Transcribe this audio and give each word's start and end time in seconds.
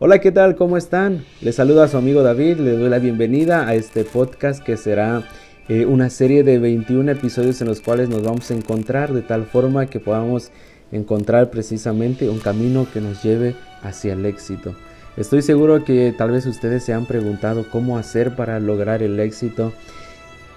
Hola, 0.00 0.20
¿qué 0.20 0.30
tal? 0.30 0.54
¿Cómo 0.54 0.76
están? 0.76 1.24
Les 1.40 1.56
saluda 1.56 1.82
a 1.82 1.88
su 1.88 1.96
amigo 1.96 2.22
David, 2.22 2.58
le 2.58 2.76
doy 2.76 2.88
la 2.88 3.00
bienvenida 3.00 3.66
a 3.66 3.74
este 3.74 4.04
podcast 4.04 4.62
que 4.62 4.76
será 4.76 5.24
eh, 5.68 5.86
una 5.86 6.08
serie 6.08 6.44
de 6.44 6.60
21 6.60 7.10
episodios 7.10 7.60
en 7.62 7.66
los 7.66 7.80
cuales 7.80 8.08
nos 8.08 8.22
vamos 8.22 8.48
a 8.48 8.54
encontrar 8.54 9.12
de 9.12 9.22
tal 9.22 9.44
forma 9.44 9.86
que 9.86 9.98
podamos 9.98 10.52
encontrar 10.92 11.50
precisamente 11.50 12.30
un 12.30 12.38
camino 12.38 12.86
que 12.94 13.00
nos 13.00 13.24
lleve 13.24 13.56
hacia 13.82 14.12
el 14.12 14.24
éxito. 14.24 14.76
Estoy 15.16 15.42
seguro 15.42 15.84
que 15.84 16.14
tal 16.16 16.30
vez 16.30 16.46
ustedes 16.46 16.84
se 16.84 16.92
han 16.92 17.06
preguntado 17.06 17.68
cómo 17.68 17.98
hacer 17.98 18.36
para 18.36 18.60
lograr 18.60 19.02
el 19.02 19.18
éxito. 19.18 19.72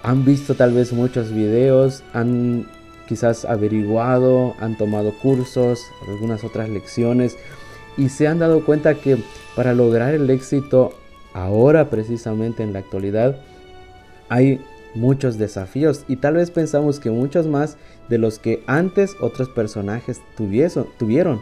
Han 0.04 0.23
visto 0.23 0.54
tal 0.54 0.71
vez 0.71 0.94
muchos 0.94 1.34
videos, 1.34 2.04
han 2.14 2.68
quizás 3.08 3.46
averiguado, 3.46 4.54
han 4.60 4.78
tomado 4.78 5.14
cursos, 5.20 5.84
algunas 6.08 6.44
otras 6.44 6.70
lecciones 6.70 7.38
y 7.98 8.10
se 8.10 8.28
han 8.28 8.39
dado 8.39 8.64
cuenta 8.66 8.96
que 8.96 9.18
para 9.55 9.73
lograr 9.73 10.14
el 10.14 10.30
éxito 10.30 10.94
ahora 11.34 11.90
precisamente 11.90 12.64
en 12.64 12.73
la 12.73 12.80
actualidad 12.80 13.38
hay 14.30 14.62
muchos 14.95 15.38
desafíos 15.38 16.04
y 16.08 16.17
tal 16.17 16.36
vez 16.36 16.52
pensamos 16.52 17.00
que 17.00 17.12
muchos 17.12 17.48
más 17.48 17.77
de 18.09 18.17
los 18.17 18.40
que 18.40 18.64
antes 18.67 19.16
otros 19.20 19.50
personajes 19.50 20.22
tuvieron. 20.36 21.41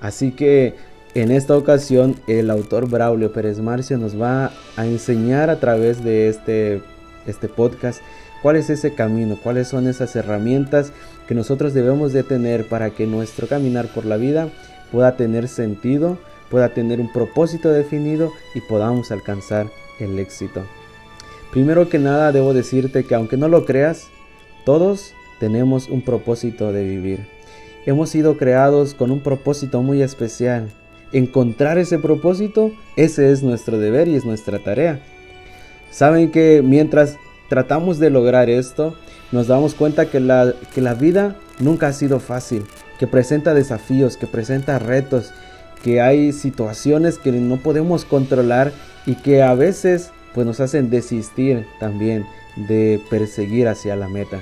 Así 0.00 0.32
que 0.32 0.74
en 1.14 1.30
esta 1.30 1.56
ocasión 1.56 2.16
el 2.26 2.50
autor 2.50 2.88
Braulio 2.88 3.32
Pérez 3.32 3.60
Marcio 3.60 3.98
nos 3.98 4.20
va 4.20 4.52
a 4.76 4.86
enseñar 4.86 5.50
a 5.50 5.58
través 5.58 6.04
de 6.04 6.28
este, 6.28 6.82
este 7.26 7.48
podcast 7.48 8.00
cuál 8.42 8.56
es 8.56 8.70
ese 8.70 8.94
camino, 8.94 9.38
cuáles 9.42 9.68
son 9.68 9.86
esas 9.86 10.14
herramientas 10.16 10.92
que 11.26 11.34
nosotros 11.34 11.74
debemos 11.74 12.12
de 12.12 12.22
tener 12.22 12.68
para 12.68 12.90
que 12.90 13.06
nuestro 13.06 13.48
caminar 13.48 13.88
por 13.88 14.04
la 14.04 14.16
vida 14.16 14.48
pueda 14.90 15.16
tener 15.16 15.48
sentido, 15.48 16.18
pueda 16.50 16.70
tener 16.70 17.00
un 17.00 17.12
propósito 17.12 17.70
definido 17.70 18.32
y 18.54 18.60
podamos 18.60 19.10
alcanzar 19.10 19.68
el 19.98 20.18
éxito. 20.18 20.62
Primero 21.50 21.88
que 21.88 21.98
nada 21.98 22.32
debo 22.32 22.52
decirte 22.52 23.04
que 23.04 23.14
aunque 23.14 23.36
no 23.36 23.48
lo 23.48 23.64
creas, 23.64 24.08
todos 24.64 25.14
tenemos 25.40 25.88
un 25.88 26.02
propósito 26.02 26.72
de 26.72 26.84
vivir. 26.84 27.26
Hemos 27.86 28.10
sido 28.10 28.36
creados 28.36 28.94
con 28.94 29.10
un 29.10 29.20
propósito 29.20 29.80
muy 29.82 30.02
especial. 30.02 30.68
Encontrar 31.12 31.78
ese 31.78 31.98
propósito, 31.98 32.72
ese 32.96 33.32
es 33.32 33.42
nuestro 33.42 33.78
deber 33.78 34.08
y 34.08 34.16
es 34.16 34.26
nuestra 34.26 34.58
tarea. 34.58 35.00
Saben 35.90 36.30
que 36.30 36.60
mientras 36.62 37.16
tratamos 37.48 37.98
de 37.98 38.10
lograr 38.10 38.50
esto, 38.50 38.94
nos 39.32 39.46
damos 39.46 39.74
cuenta 39.74 40.10
que 40.10 40.20
la, 40.20 40.52
que 40.74 40.82
la 40.82 40.92
vida 40.92 41.36
nunca 41.58 41.88
ha 41.88 41.92
sido 41.94 42.20
fácil, 42.20 42.64
que 42.98 43.06
presenta 43.06 43.54
desafíos, 43.54 44.16
que 44.16 44.26
presenta 44.26 44.78
retos, 44.78 45.32
que 45.82 46.00
hay 46.00 46.32
situaciones 46.32 47.18
que 47.18 47.32
no 47.32 47.56
podemos 47.56 48.04
controlar 48.04 48.72
y 49.06 49.14
que 49.14 49.42
a 49.42 49.54
veces 49.54 50.10
pues 50.34 50.46
nos 50.46 50.60
hacen 50.60 50.90
desistir 50.90 51.66
también 51.80 52.26
de 52.56 53.00
perseguir 53.10 53.68
hacia 53.68 53.96
la 53.96 54.08
meta. 54.08 54.40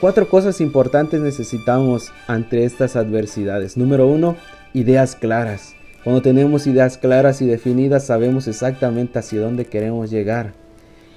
Cuatro 0.00 0.28
cosas 0.28 0.60
importantes 0.60 1.20
necesitamos 1.20 2.12
ante 2.26 2.64
estas 2.64 2.96
adversidades. 2.96 3.76
Número 3.76 4.06
uno, 4.06 4.36
ideas 4.72 5.16
claras. 5.16 5.74
Cuando 6.02 6.20
tenemos 6.20 6.66
ideas 6.66 6.98
claras 6.98 7.40
y 7.40 7.46
definidas 7.46 8.04
sabemos 8.04 8.46
exactamente 8.46 9.18
hacia 9.18 9.40
dónde 9.40 9.64
queremos 9.64 10.10
llegar. 10.10 10.52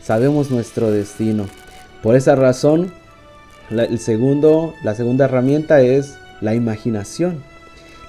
Sabemos 0.01 0.51
nuestro 0.51 0.91
destino. 0.91 1.47
Por 2.01 2.15
esa 2.15 2.35
razón, 2.35 2.93
el 3.69 3.99
segundo, 3.99 4.73
la 4.83 4.95
segunda 4.95 5.25
herramienta 5.25 5.81
es 5.81 6.17
la 6.41 6.55
imaginación. 6.55 7.43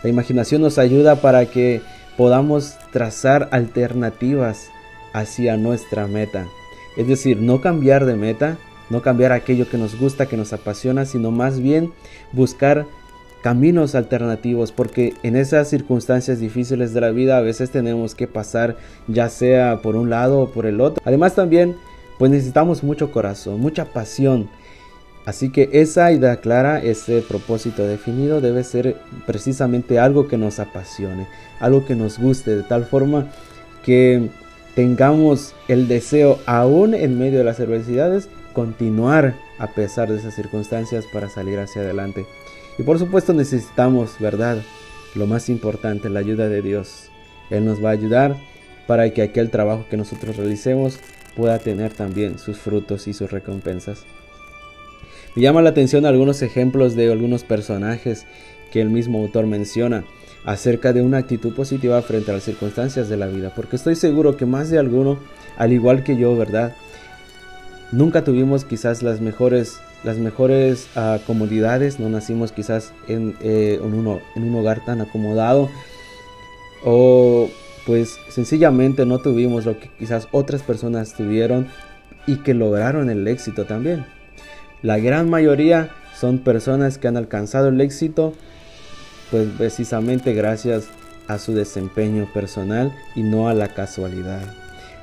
La 0.02 0.10
imaginación 0.10 0.62
nos 0.62 0.78
ayuda 0.78 1.16
para 1.16 1.46
que 1.46 1.80
podamos 2.16 2.74
trazar 2.92 3.48
alternativas 3.52 4.70
hacia 5.12 5.56
nuestra 5.56 6.06
meta. 6.06 6.46
Es 6.96 7.06
decir, 7.06 7.38
no 7.38 7.60
cambiar 7.60 8.04
de 8.04 8.16
meta, 8.16 8.58
no 8.90 9.02
cambiar 9.02 9.32
aquello 9.32 9.68
que 9.68 9.78
nos 9.78 9.98
gusta, 9.98 10.27
que 10.27 10.36
nos 10.36 10.52
apasiona, 10.52 11.05
sino 11.05 11.30
más 11.30 11.61
bien 11.61 11.92
buscar 12.33 12.86
caminos 13.42 13.94
alternativos, 13.94 14.72
porque 14.72 15.14
en 15.22 15.36
esas 15.36 15.68
circunstancias 15.68 16.40
difíciles 16.40 16.92
de 16.92 17.00
la 17.00 17.11
vida 17.11 17.38
a 17.38 17.40
veces 17.40 17.70
tenemos 17.70 18.14
que 18.14 18.27
pasar 18.27 18.77
ya 19.06 19.28
sea 19.28 19.80
por 19.80 19.94
un 19.94 20.11
lado 20.11 20.40
o 20.40 20.50
por 20.50 20.67
el 20.67 20.80
otro. 20.80 21.02
Además 21.05 21.34
también 21.34 21.77
pues 22.18 22.33
necesitamos 22.33 22.83
mucho 22.83 23.12
corazón, 23.12 23.61
mucha 23.61 23.84
pasión. 23.86 24.48
Así 25.28 25.50
que 25.50 25.68
esa 25.74 26.11
idea 26.11 26.36
clara, 26.36 26.83
ese 26.83 27.20
propósito 27.20 27.86
definido 27.86 28.40
debe 28.40 28.64
ser 28.64 28.96
precisamente 29.27 29.98
algo 29.98 30.27
que 30.27 30.39
nos 30.39 30.58
apasione, 30.58 31.27
algo 31.61 31.84
que 31.84 31.94
nos 31.94 32.18
guste, 32.18 32.56
de 32.56 32.62
tal 32.62 32.86
forma 32.86 33.27
que 33.84 34.30
tengamos 34.74 35.55
el 35.68 35.86
deseo, 35.86 36.38
aún 36.46 36.94
en 36.94 37.18
medio 37.18 37.36
de 37.36 37.44
las 37.44 37.61
adversidades, 37.61 38.30
continuar 38.55 39.34
a 39.58 39.67
pesar 39.67 40.08
de 40.08 40.17
esas 40.17 40.34
circunstancias 40.34 41.05
para 41.12 41.28
salir 41.28 41.58
hacia 41.58 41.83
adelante. 41.83 42.24
Y 42.78 42.83
por 42.83 42.98
supuesto 42.98 43.34
necesitamos, 43.34 44.18
¿verdad? 44.20 44.62
Lo 45.14 45.27
más 45.27 45.50
importante, 45.50 46.08
la 46.08 46.20
ayuda 46.20 46.48
de 46.48 46.62
Dios. 46.62 47.11
Él 47.50 47.67
nos 47.67 47.84
va 47.84 47.90
a 47.90 47.92
ayudar 47.92 48.34
para 48.86 49.11
que 49.11 49.20
aquel 49.20 49.50
trabajo 49.50 49.84
que 49.90 49.98
nosotros 49.98 50.38
realicemos 50.38 50.98
pueda 51.36 51.58
tener 51.58 51.92
también 51.92 52.38
sus 52.38 52.56
frutos 52.56 53.06
y 53.08 53.12
sus 53.12 53.30
recompensas. 53.30 54.06
Llama 55.38 55.62
la 55.62 55.70
atención 55.70 56.04
algunos 56.04 56.42
ejemplos 56.42 56.96
de 56.96 57.12
algunos 57.12 57.44
personajes 57.44 58.26
que 58.72 58.80
el 58.80 58.90
mismo 58.90 59.20
autor 59.20 59.46
menciona 59.46 60.04
acerca 60.44 60.92
de 60.92 61.00
una 61.00 61.18
actitud 61.18 61.54
positiva 61.54 62.02
frente 62.02 62.32
a 62.32 62.34
las 62.34 62.42
circunstancias 62.42 63.08
de 63.08 63.16
la 63.16 63.28
vida, 63.28 63.52
porque 63.54 63.76
estoy 63.76 63.94
seguro 63.94 64.36
que 64.36 64.46
más 64.46 64.68
de 64.68 64.80
alguno, 64.80 65.16
al 65.56 65.72
igual 65.72 66.02
que 66.02 66.16
yo, 66.16 66.36
¿verdad? 66.36 66.74
Nunca 67.92 68.24
tuvimos 68.24 68.64
quizás 68.64 69.04
las 69.04 69.20
mejores, 69.20 69.78
las 70.02 70.18
mejores 70.18 70.88
uh, 70.96 71.24
comodidades, 71.24 72.00
no 72.00 72.08
nacimos 72.08 72.50
quizás 72.50 72.92
en, 73.06 73.36
eh, 73.40 73.78
en, 73.80 73.94
uno, 73.94 74.18
en 74.34 74.42
un 74.42 74.56
hogar 74.56 74.84
tan 74.84 75.00
acomodado, 75.02 75.70
o 76.84 77.48
pues 77.86 78.18
sencillamente 78.28 79.06
no 79.06 79.20
tuvimos 79.20 79.66
lo 79.66 79.78
que 79.78 79.88
quizás 80.00 80.26
otras 80.32 80.62
personas 80.62 81.14
tuvieron 81.14 81.68
y 82.26 82.38
que 82.38 82.55
lograron 82.55 83.08
el 83.08 83.28
éxito 83.28 83.66
también. 83.66 84.17
La 84.83 84.98
gran 84.98 85.28
mayoría 85.28 85.90
son 86.18 86.39
personas 86.39 86.98
que 86.98 87.08
han 87.08 87.16
alcanzado 87.16 87.68
el 87.68 87.80
éxito 87.80 88.34
pues 89.30 89.48
precisamente 89.56 90.33
gracias 90.33 90.89
a 91.27 91.39
su 91.39 91.55
desempeño 91.55 92.28
personal 92.33 92.94
y 93.14 93.22
no 93.22 93.48
a 93.48 93.55
la 93.55 93.68
casualidad. 93.68 94.40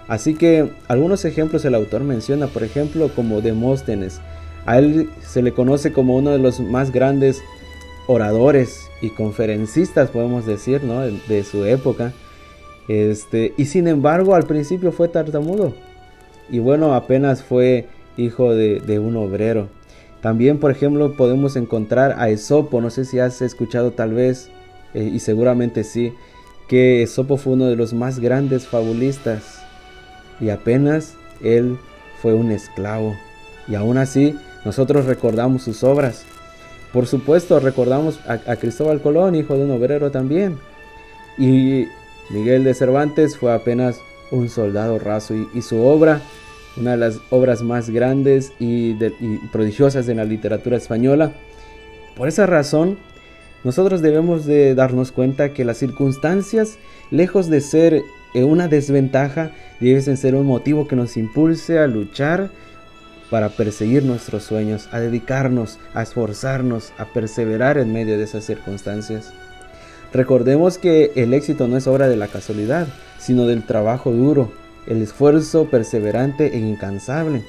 Así 0.08 0.36
que 0.36 0.72
algunos 0.88 1.26
ejemplos 1.26 1.66
el 1.66 1.76
autor 1.76 2.04
menciona, 2.04 2.48
por 2.48 2.64
ejemplo, 2.64 3.10
como 3.16 3.42
Demóstenes. 3.42 4.22
A 4.66 4.80
él 4.80 5.10
se 5.22 5.42
le 5.42 5.52
conoce 5.52 5.94
como 5.94 6.16
uno 6.16 6.32
de 6.32 6.40
los 6.40 6.60
más 6.60 6.92
grandes 6.92 7.42
oradores 8.08 8.88
y 9.02 9.10
conferencistas, 9.10 10.10
podemos 10.10 10.46
decir, 10.46 10.84
¿no? 10.84 11.02
de 11.02 11.44
su 11.44 11.66
época. 11.66 12.14
Este, 12.88 13.54
y 13.58 13.66
sin 13.66 13.88
embargo, 13.88 14.36
al 14.36 14.46
principio 14.46 14.92
fue 14.92 15.08
tartamudo. 15.08 15.74
Y 16.50 16.60
bueno, 16.60 16.94
apenas 16.94 17.44
fue 17.44 17.88
hijo 18.18 18.54
de, 18.54 19.00
un 19.00 19.16
obrero. 19.18 19.68
También, 20.22 20.60
por 20.60 20.72
ejemplo, 20.72 21.16
podemos 21.16 21.56
encontrar 21.56 22.16
a 22.18 22.30
Esopo. 22.30 22.82
No 22.82 22.90
sé 22.90 23.06
si 23.06 23.20
has 23.20 23.42
escuchado 23.42 23.92
tal 23.92 24.14
vez, 24.14 24.50
eh, 24.94 25.04
y 25.14 25.20
seguramente 25.20 25.84
sí, 25.84 26.14
que 26.68 27.04
Esopo 27.04 27.38
fue 27.38 27.54
uno 27.54 27.68
de 27.68 27.76
los 27.76 27.94
más 27.94 28.20
grandes 28.20 28.68
fabulistas. 28.68 29.62
Y 30.40 30.50
apenas 30.50 31.16
él 31.42 31.78
fue 32.22 32.34
un 32.34 32.52
esclavo. 32.52 33.16
Y 33.68 33.76
aún 33.76 33.98
así, 33.98 34.36
nosotros 34.64 35.06
recordamos 35.06 35.64
sus 35.64 35.84
obras. 35.84 36.26
Por 36.92 37.08
supuesto, 37.08 37.60
recordamos 37.60 38.20
a, 38.28 38.40
a 38.52 38.56
Cristóbal 38.56 39.02
Colón, 39.02 39.36
hijo 39.36 39.56
de 39.56 39.66
un 39.66 39.72
obrero 39.72 40.12
también. 40.12 40.58
Y 41.38 41.86
Miguel 42.30 42.64
de 42.64 42.74
Cervantes 42.74 43.38
fue 43.38 43.54
apenas 43.54 44.00
un 44.32 44.50
soldado 44.50 45.00
raso 45.00 45.34
y, 45.54 45.62
su 45.62 45.84
obra, 45.84 46.22
una 46.78 46.92
de 46.92 46.98
las 46.98 47.20
obras 47.30 47.62
más 47.62 47.90
grandes 47.90 48.54
y, 48.60 48.94
prodigiosas 49.52 50.06
de 50.06 50.16
la 50.16 50.26
literatura 50.26 50.78
española. 50.78 51.34
Por 52.16 52.28
esa 52.28 52.46
razón, 52.46 52.98
nosotros 53.64 54.02
debemos 54.02 54.46
de 54.46 54.76
darnos 54.76 55.12
cuenta 55.12 55.54
que 55.54 55.66
las 55.66 55.78
circunstancias, 55.78 56.78
lejos 57.12 57.50
de 57.50 57.62
ser 57.62 58.02
eh, 58.34 58.44
una 58.44 58.68
desventaja, 58.68 59.52
deben 59.80 60.18
ser 60.18 60.36
un 60.36 60.46
motivo 60.46 60.88
que 60.88 60.96
nos 60.96 61.18
impulse 61.18 61.80
a 61.80 61.88
luchar 61.88 62.50
para 63.30 63.50
perseguir 63.50 64.04
nuestros 64.04 64.44
sueños, 64.44 64.88
a 64.92 65.00
dedicarnos, 65.00 65.80
a 65.94 66.04
esforzarnos, 66.04 66.94
a 66.98 67.06
perseverar 67.06 67.78
en 67.78 67.92
medio 67.92 68.18
de 68.18 68.24
esas 68.24 68.46
circunstancias. 68.46 69.34
Recordemos 70.14 70.78
que 70.78 71.12
el 71.16 71.34
éxito 71.34 71.68
no 71.68 71.76
es 71.76 71.88
obra 71.88 72.08
de 72.08 72.16
la 72.16 72.28
casualidad, 72.28 72.88
sino 73.18 73.48
del 73.48 73.64
trabajo 73.64 74.12
duro, 74.12 74.52
el 74.88 75.02
esfuerzo 75.02 75.66
perseverante 75.66 76.56
e 76.56 76.60
incansable. 76.60 77.44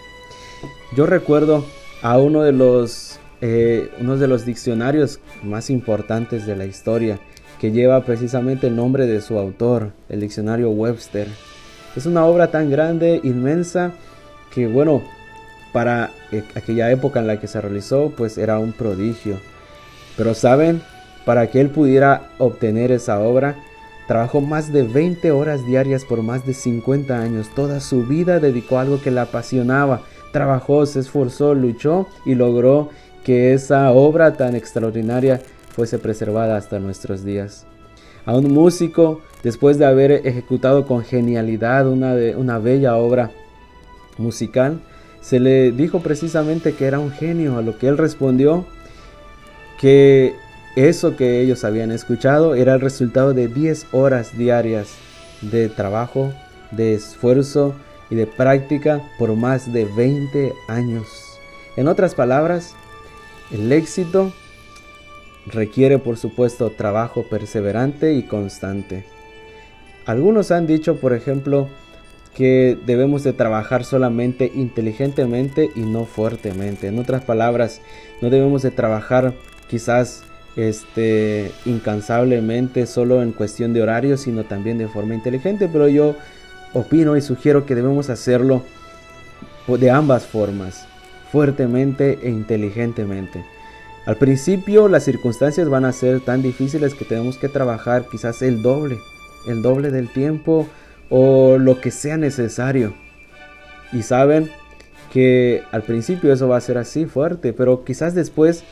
Yo 0.97 1.07
recuerdo 1.07 1.65
a 2.03 2.19
uno 2.19 2.43
de 2.43 2.53
los, 2.53 3.19
eh, 3.41 3.91
de 3.99 4.29
los 4.29 4.45
diccionarios 4.45 5.21
más 5.43 5.71
importantes 5.71 6.47
de 6.47 6.57
la 6.57 6.65
historia, 6.65 7.19
que 7.61 7.73
lleva 7.73 8.05
precisamente 8.05 8.67
el 8.67 8.77
nombre 8.77 9.07
de 9.07 9.21
su 9.21 9.39
autor, 9.39 9.93
el 10.09 10.21
diccionario 10.21 10.71
Webster. 10.71 11.27
Es 11.97 12.07
una 12.07 12.27
obra 12.27 12.51
tan 12.51 12.71
grande, 12.71 13.21
inmensa, 13.25 13.93
que 14.55 14.67
bueno, 14.67 15.03
para 15.73 16.11
eh, 16.33 16.43
aquella 16.55 16.91
época 16.91 17.21
en 17.21 17.27
la 17.27 17.41
que 17.41 17.47
se 17.47 17.61
realizó, 17.61 18.13
pues 18.17 18.39
era 18.39 18.59
un 18.59 18.73
prodigio. 18.73 19.39
Pero 20.17 20.35
saben, 20.35 20.83
para 21.25 21.49
que 21.49 21.61
él 21.61 21.71
pudiera 21.71 22.31
obtener 22.39 22.93
esa 22.93 23.21
obra, 23.21 23.57
trabajó 24.07 24.41
más 24.41 24.73
de 24.73 24.83
20 24.83 25.31
horas 25.33 25.65
diarias 25.67 26.05
por 26.05 26.23
más 26.23 26.47
de 26.47 26.55
50 26.55 27.19
años. 27.19 27.49
Toda 27.55 27.81
su 27.81 28.05
vida 28.05 28.39
dedicó 28.39 28.79
a 28.79 28.83
algo 28.83 29.01
que 29.01 29.11
le 29.11 29.21
apasionaba. 29.21 30.03
Trabajó, 30.33 30.87
se 30.87 31.01
esforzó, 31.01 31.55
luchó 31.55 32.07
y 32.25 32.35
logró 32.35 32.91
que 33.25 33.55
esa 33.55 33.91
obra 33.91 34.37
tan 34.37 34.55
extraordinaria 34.55 35.41
fuese 35.75 35.99
preservada 35.99 36.57
hasta 36.57 36.79
nuestros 36.79 37.25
días. 37.25 37.67
A 38.25 38.37
un 38.37 38.53
músico, 38.53 39.21
después 39.43 39.79
de 39.79 39.87
haber 39.87 40.13
ejecutado 40.13 40.87
con 40.87 41.05
genialidad 41.05 41.89
una, 41.89 42.15
de, 42.15 42.35
una 42.37 42.59
bella 42.59 42.97
obra 42.97 43.31
musical, 44.19 44.81
se 45.21 45.41
le 45.41 45.73
dijo 45.73 46.01
precisamente 46.01 46.75
que 46.75 46.87
era 46.87 46.99
un 46.99 47.11
genio, 47.11 47.59
a 47.59 47.63
lo 47.63 47.79
que 47.79 47.89
él 47.89 47.99
respondió 47.99 48.65
que 49.81 50.35
eso 50.77 51.17
que 51.17 51.41
ellos 51.41 51.65
habían 51.65 51.91
escuchado 51.91 52.55
era 52.55 52.75
el 52.75 52.81
resultado 52.81 53.33
de 53.33 53.49
10 53.49 53.87
horas 53.93 54.37
diarias 54.37 54.95
de 55.41 55.69
trabajo, 55.71 56.33
de 56.71 56.95
esfuerzo 56.95 57.75
y 58.11 58.15
de 58.15 58.27
práctica 58.27 59.03
por 59.19 59.35
más 59.35 59.73
de 59.73 59.87
20 59.87 60.53
años. 60.69 61.09
En 61.77 61.89
otras 61.89 62.15
palabras, 62.15 62.75
el 63.51 63.73
éxito 63.73 64.33
requiere 65.47 65.99
por 65.99 66.19
supuesto 66.19 66.71
trabajo 66.71 67.25
perseverante 67.25 68.13
y 68.13 68.25
constante. 68.25 69.05
Algunos 70.05 70.51
han 70.51 70.67
dicho, 70.67 71.01
por 71.01 71.15
ejemplo, 71.15 71.69
que 72.35 72.77
debemos 72.85 73.25
de 73.25 73.33
trabajar 73.33 73.85
solamente 73.85 74.53
inteligentemente 74.55 75.71
y 75.75 75.81
no 75.81 76.05
fuertemente. 76.05 76.89
En 76.89 76.99
otras 76.99 77.25
palabras, 77.25 77.81
no 78.21 78.29
debemos 78.29 78.61
de 78.63 78.71
trabajar 78.71 79.33
quizás 79.69 80.23
este 80.57 81.53
incansablemente 81.67 82.87
solo 82.87 83.23
en 83.23 83.33
cuestión 83.33 83.73
de 83.73 83.83
horario, 83.83 84.17
sino 84.17 84.45
también 84.45 84.79
de 84.79 84.89
forma 84.89 85.15
inteligente, 85.15 85.69
pero 85.71 85.89
yo 85.89 86.17
opino 86.73 87.17
y 87.17 87.21
sugiero 87.21 87.67
que 87.67 87.75
debemos 87.75 88.11
hacerlo 88.11 88.63
de 89.67 89.91
ambas 89.91 90.25
formas, 90.25 90.87
fuertemente 91.31 92.19
e 92.23 92.31
inteligentemente. 92.31 93.45
Al 94.07 94.17
principio 94.17 94.89
las 94.89 95.05
circunstancias 95.05 95.69
van 95.69 95.85
a 95.85 95.93
ser 95.93 96.21
tan 96.21 96.41
difíciles 96.41 96.95
que 96.95 97.05
tenemos 97.05 97.39
que 97.39 97.49
trabajar 97.49 98.07
quizás 98.11 98.41
el 98.41 98.63
doble, 98.63 98.99
el 99.49 99.63
doble 99.63 99.91
del 99.91 100.09
tiempo 100.09 100.69
o 101.11 101.59
lo 101.59 101.81
que 101.81 101.91
sea 101.91 102.17
necesario. 102.17 102.95
Y 103.93 104.03
saben 104.03 104.51
que 105.13 105.63
al 105.73 105.83
principio 105.83 106.33
eso 106.33 106.49
va 106.49 106.57
a 106.57 106.61
ser 106.61 106.79
así 106.79 107.07
fuerte, 107.07 107.53
pero 107.53 107.85
quizás 107.85 108.15
después 108.15 108.65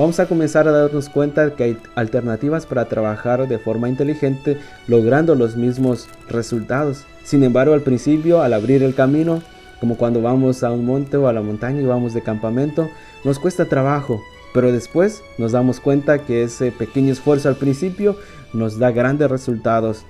vamos 0.00 0.18
a 0.18 0.26
comenzar 0.26 0.66
a 0.66 0.72
darnos 0.72 1.10
cuenta 1.10 1.54
que 1.54 1.64
hay 1.64 1.78
alternativas 1.94 2.64
para 2.64 2.86
trabajar 2.86 3.46
de 3.46 3.58
forma 3.58 3.86
inteligente 3.86 4.56
logrando 4.88 5.34
los 5.34 5.56
mismos 5.56 6.08
resultados. 6.26 7.04
Sin 7.22 7.44
embargo, 7.44 7.74
al 7.74 7.82
principio, 7.82 8.40
al 8.40 8.54
abrir 8.54 8.82
el 8.82 8.94
camino, 8.94 9.42
como 9.78 9.98
cuando 9.98 10.22
vamos 10.22 10.62
a 10.62 10.70
un 10.72 10.86
monte 10.86 11.18
o 11.18 11.28
a 11.28 11.34
la 11.34 11.42
montaña 11.42 11.82
y 11.82 11.84
vamos 11.84 12.14
de 12.14 12.22
campamento, 12.22 12.88
nos 13.24 13.38
cuesta 13.38 13.66
trabajo, 13.66 14.22
pero 14.54 14.72
después 14.72 15.22
nos 15.36 15.52
damos 15.52 15.80
cuenta 15.80 16.24
que 16.24 16.44
ese 16.44 16.72
pequeño 16.72 17.12
esfuerzo 17.12 17.50
al 17.50 17.56
principio 17.56 18.16
nos 18.54 18.78
da 18.78 18.92
grandes 18.92 19.30
resultados 19.30 20.06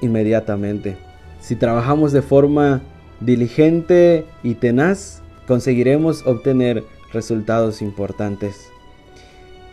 inmediatamente. 0.00 0.96
Si 1.40 1.56
trabajamos 1.56 2.12
de 2.12 2.22
forma 2.22 2.82
diligente 3.18 4.26
y 4.44 4.54
tenaz, 4.54 5.22
conseguiremos 5.48 6.24
obtener 6.24 6.84
resultados 7.12 7.82
importantes. 7.82 8.70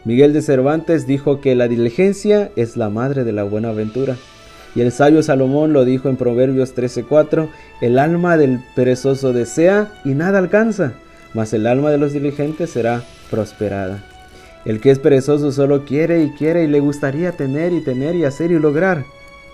Miguel 0.05 0.33
de 0.33 0.43
Cervantes 0.43 1.07
dijo 1.07 1.41
que 1.41 1.55
la 1.55 1.67
diligencia 1.67 2.51
es 2.55 2.77
la 2.77 2.89
madre 2.91 3.23
de 3.23 3.31
la 3.31 3.43
buena 3.43 3.69
aventura. 3.69 4.15
Y 4.75 4.81
el 4.81 4.91
sabio 4.91 5.23
Salomón 5.23 5.73
lo 5.73 5.83
dijo 5.83 6.09
en 6.09 6.15
Proverbios 6.15 6.75
13:4, 6.75 7.49
el 7.81 7.97
alma 7.97 8.37
del 8.37 8.59
perezoso 8.75 9.33
desea 9.33 9.91
y 10.05 10.09
nada 10.09 10.37
alcanza, 10.37 10.93
mas 11.33 11.53
el 11.53 11.65
alma 11.65 11.89
de 11.89 11.97
los 11.97 12.13
diligentes 12.13 12.69
será 12.69 13.03
prosperada. 13.31 14.03
El 14.63 14.79
que 14.79 14.91
es 14.91 14.99
perezoso 14.99 15.51
solo 15.51 15.85
quiere 15.85 16.21
y 16.21 16.29
quiere 16.31 16.65
y 16.65 16.67
le 16.67 16.81
gustaría 16.81 17.31
tener 17.31 17.73
y 17.73 17.81
tener 17.81 18.15
y 18.15 18.25
hacer 18.25 18.51
y 18.51 18.59
lograr, 18.59 19.05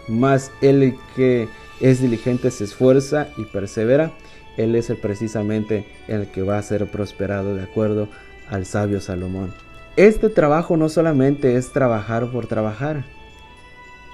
mas 0.10 0.52
el 0.62 0.96
que 1.16 1.48
es 1.80 2.02
diligente 2.02 2.52
se 2.52 2.66
esfuerza 2.66 3.30
y 3.38 3.46
persevera, 3.46 4.12
él 4.58 4.76
es 4.76 4.90
el 4.90 4.98
precisamente 4.98 5.86
el 6.10 6.28
que 6.28 6.42
va 6.42 6.58
a 6.58 6.64
ser 6.64 6.88
prosperado 6.88 7.56
de 7.56 7.64
acuerdo 7.64 8.10
al 8.50 8.66
sabio 8.66 9.00
Salomón. 9.00 9.71
Este 9.98 10.30
trabajo 10.30 10.78
no 10.78 10.88
solamente 10.88 11.58
es 11.58 11.72
trabajar 11.72 12.32
por 12.32 12.48
trabajar, 12.48 13.04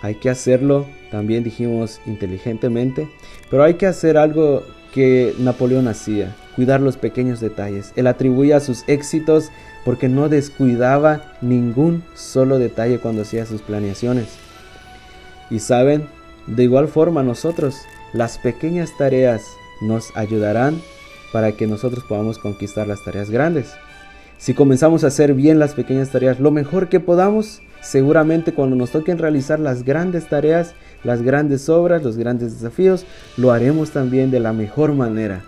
hay 0.01 0.15
que 0.15 0.29
hacerlo, 0.29 0.85
también 1.12 1.44
dijimos 1.44 2.01
inteligentemente, 2.06 3.07
pero 3.50 3.63
hay 3.63 3.75
que 3.75 3.88
hacer 3.88 4.18
algo 4.18 4.63
que 4.94 5.33
Napoleón 5.39 5.88
hacía, 5.88 6.35
cuidar 6.56 6.81
los 6.81 6.97
pequeños 6.97 7.39
detalles. 7.39 7.94
Él 7.95 8.07
atribuía 8.07 8.59
sus 8.59 8.83
éxitos 8.88 9.51
porque 9.85 10.09
no 10.09 10.29
descuidaba 10.29 11.33
ningún 11.41 12.03
solo 12.15 12.59
detalle 12.59 13.00
cuando 13.00 13.24
hacía 13.24 13.45
sus 13.45 13.62
planeaciones. 13.62 14.27
Y 15.50 15.59
saben, 15.59 16.07
de 16.45 16.63
igual 16.63 16.88
forma 16.88 17.24
nosotros, 17.24 17.77
las 18.13 18.38
pequeñas 18.38 18.91
tareas 18.97 19.44
nos 19.81 20.15
ayudarán 20.15 20.81
para 21.31 21.51
que 21.51 21.68
nosotros 21.68 22.03
podamos 22.03 22.38
conquistar 22.38 22.88
las 22.88 23.03
tareas 23.03 23.29
grandes. 23.29 23.74
Si 24.38 24.54
comenzamos 24.54 25.04
a 25.04 25.07
hacer 25.07 25.34
bien 25.34 25.57
las 25.60 25.74
pequeñas 25.74 26.10
tareas 26.10 26.39
lo 26.39 26.51
mejor 26.51 26.89
que 26.89 27.00
podamos, 27.00 27.62
seguramente 27.81 28.54
cuando 28.54 28.75
nos 28.75 28.92
toquen 28.92 29.18
realizar 29.18 29.60
las 29.60 29.84
grandes 29.84 30.30
tareas, 30.30 30.75
las 31.04 31.24
grandes 31.24 31.69
obras, 31.69 32.04
los 32.04 32.18
grandes 32.18 32.54
desafíos, 32.54 33.06
lo 33.36 33.51
haremos 33.51 33.92
también 33.92 34.30
de 34.30 34.39
la 34.39 34.54
mejor 34.54 34.94
manera, 34.94 35.42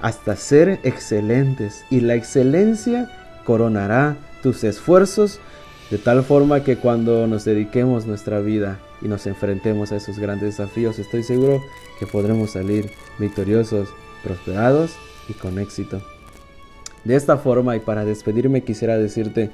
hasta 0.00 0.36
ser 0.36 0.78
excelentes. 0.84 1.84
Y 1.90 2.00
la 2.00 2.14
excelencia 2.14 3.10
coronará 3.44 4.16
tus 4.42 4.62
esfuerzos 4.62 5.40
de 5.90 5.98
tal 5.98 6.22
forma 6.22 6.62
que 6.62 6.76
cuando 6.76 7.26
nos 7.26 7.44
dediquemos 7.44 8.06
nuestra 8.06 8.38
vida 8.38 8.78
y 9.02 9.08
nos 9.08 9.26
enfrentemos 9.26 9.90
a 9.90 9.96
esos 9.96 10.20
grandes 10.20 10.56
desafíos, 10.56 11.00
estoy 11.00 11.24
seguro 11.24 11.60
que 11.98 12.06
podremos 12.06 12.52
salir 12.52 12.92
victoriosos, 13.18 13.88
prosperados 14.22 14.92
y 15.28 15.32
con 15.32 15.58
éxito. 15.58 16.00
De 17.04 17.16
esta 17.16 17.38
forma 17.38 17.76
y 17.76 17.80
para 17.80 18.04
despedirme 18.04 18.62
quisiera 18.62 18.98
decirte 18.98 19.50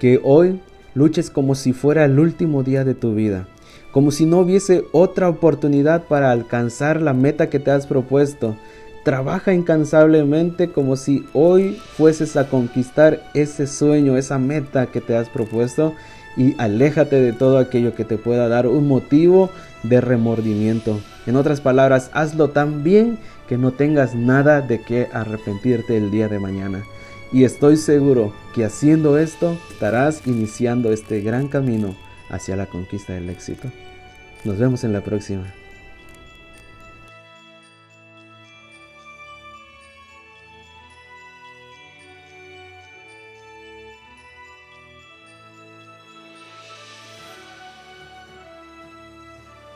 que 0.00 0.20
hoy 0.22 0.60
luches 0.94 1.30
como 1.30 1.54
si 1.54 1.72
fuera 1.72 2.04
el 2.04 2.18
último 2.18 2.62
día 2.62 2.84
de 2.84 2.94
tu 2.94 3.14
vida, 3.14 3.46
como 3.92 4.10
si 4.10 4.26
no 4.26 4.40
hubiese 4.40 4.84
otra 4.92 5.28
oportunidad 5.28 6.04
para 6.04 6.30
alcanzar 6.30 7.00
la 7.00 7.12
meta 7.12 7.48
que 7.48 7.60
te 7.60 7.70
has 7.70 7.86
propuesto. 7.86 8.56
Trabaja 9.04 9.52
incansablemente 9.52 10.70
como 10.70 10.96
si 10.96 11.24
hoy 11.34 11.78
fueses 11.96 12.36
a 12.36 12.48
conquistar 12.48 13.22
ese 13.34 13.66
sueño, 13.66 14.16
esa 14.16 14.38
meta 14.38 14.86
que 14.86 15.00
te 15.00 15.14
has 15.14 15.28
propuesto 15.28 15.94
y 16.36 16.54
aléjate 16.58 17.20
de 17.20 17.32
todo 17.32 17.58
aquello 17.58 17.94
que 17.94 18.04
te 18.04 18.16
pueda 18.16 18.48
dar 18.48 18.66
un 18.66 18.88
motivo 18.88 19.50
de 19.84 20.00
remordimiento. 20.00 21.00
En 21.26 21.36
otras 21.36 21.60
palabras, 21.60 22.10
hazlo 22.12 22.50
tan 22.50 22.82
bien 22.82 23.18
que 23.48 23.56
no 23.56 23.72
tengas 23.72 24.14
nada 24.14 24.60
de 24.60 24.80
qué 24.82 25.08
arrepentirte 25.12 25.96
el 25.96 26.10
día 26.10 26.28
de 26.28 26.40
mañana. 26.40 26.84
Y 27.32 27.44
estoy 27.44 27.76
seguro 27.76 28.32
que 28.54 28.64
haciendo 28.64 29.18
esto 29.18 29.56
estarás 29.70 30.26
iniciando 30.26 30.92
este 30.92 31.20
gran 31.20 31.48
camino 31.48 31.94
hacia 32.30 32.56
la 32.56 32.66
conquista 32.66 33.12
del 33.12 33.30
éxito. 33.30 33.68
Nos 34.44 34.58
vemos 34.58 34.84
en 34.84 34.92
la 34.92 35.02
próxima. 35.02 35.44